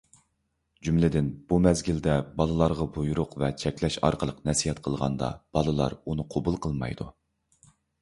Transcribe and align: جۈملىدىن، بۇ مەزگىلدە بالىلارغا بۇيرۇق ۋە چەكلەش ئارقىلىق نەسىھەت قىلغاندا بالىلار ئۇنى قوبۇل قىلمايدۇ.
جۈملىدىن، 0.87 1.27
بۇ 1.51 1.59
مەزگىلدە 1.65 2.15
بالىلارغا 2.41 2.89
بۇيرۇق 2.97 3.37
ۋە 3.45 3.51
چەكلەش 3.67 4.01
ئارقىلىق 4.09 4.43
نەسىھەت 4.51 4.85
قىلغاندا 4.91 5.33
بالىلار 5.59 6.01
ئۇنى 6.03 6.31
قوبۇل 6.37 6.63
قىلمايدۇ. 6.67 7.13